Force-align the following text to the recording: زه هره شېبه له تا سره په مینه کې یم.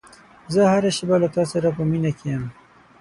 زه 0.53 0.61
هره 0.71 0.91
شېبه 0.97 1.15
له 1.23 1.27
تا 1.35 1.43
سره 1.51 1.69
په 1.75 1.81
مینه 1.89 2.11
کې 2.17 2.27
یم. 2.33 2.43